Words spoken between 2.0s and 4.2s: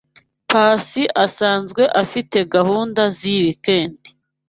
afite gahunda ziyi weekend.